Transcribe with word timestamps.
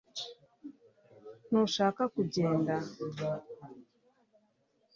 ntushaka 1.47 2.01
kugenda 2.13 2.75